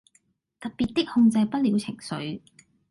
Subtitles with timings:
[0.59, 2.41] 特別的控制不了情緒